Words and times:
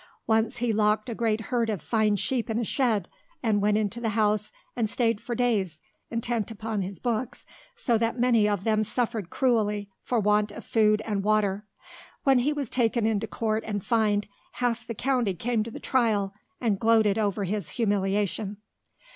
Once 0.25 0.57
he 0.57 0.73
locked 0.73 1.11
a 1.11 1.13
great 1.13 1.39
herd 1.41 1.69
of 1.69 1.79
fine 1.79 2.15
sheep 2.15 2.49
in 2.49 2.57
a 2.57 2.63
shed 2.63 3.07
and 3.43 3.61
went 3.61 3.77
into 3.77 4.01
the 4.01 4.09
house 4.17 4.51
and 4.75 4.89
stayed 4.89 5.21
for 5.21 5.35
days 5.35 5.79
intent 6.09 6.49
upon 6.49 6.81
his 6.81 6.97
books 6.97 7.45
so 7.75 7.99
that 7.99 8.17
many 8.19 8.49
of 8.49 8.63
them 8.63 8.83
suffered 8.83 9.29
cruelly 9.29 9.91
for 10.01 10.19
want 10.19 10.51
of 10.51 10.65
food 10.65 11.03
and 11.05 11.23
water. 11.23 11.67
When 12.23 12.39
he 12.39 12.51
was 12.51 12.67
taken 12.71 13.05
into 13.05 13.27
court 13.27 13.63
and 13.63 13.85
fined, 13.85 14.27
half 14.53 14.87
the 14.87 14.95
county 14.95 15.35
came 15.35 15.61
to 15.65 15.69
the 15.69 15.79
trial 15.79 16.33
and 16.59 16.79
gloated 16.79 17.19
over 17.19 17.43
his 17.43 17.69
humiliation. 17.77 18.57